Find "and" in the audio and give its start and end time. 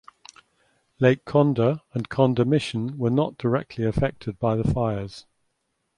1.93-2.09